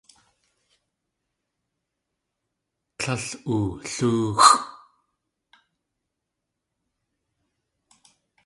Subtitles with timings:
[2.99, 4.59] Tlél oolóoxʼ.